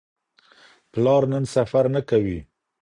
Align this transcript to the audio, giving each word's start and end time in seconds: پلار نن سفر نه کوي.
پلار 0.91 1.23
نن 1.31 1.43
سفر 1.55 1.85
نه 1.95 2.01
کوي. 2.09 2.39